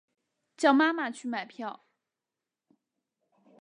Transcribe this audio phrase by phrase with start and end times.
[0.57, 1.85] 叫妈妈去买票